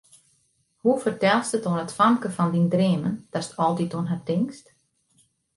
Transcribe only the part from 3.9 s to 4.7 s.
oan har tinkst?